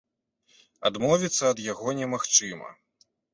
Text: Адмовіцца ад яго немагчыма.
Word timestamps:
Адмовіцца 0.89 1.43
ад 1.51 1.61
яго 1.67 1.95
немагчыма. 2.01 2.73